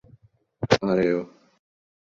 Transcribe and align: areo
areo 0.89 1.21